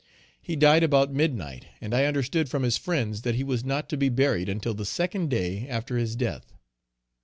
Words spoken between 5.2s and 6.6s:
day after his death.